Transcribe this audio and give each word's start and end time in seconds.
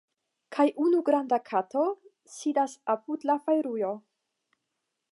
Kaj 0.55 0.63
unu 0.85 1.01
granda 1.09 1.39
kato 1.51 1.85
sidas 2.39 2.75
apud 2.95 3.31
la 3.33 3.39
fajrujo. 3.45 3.95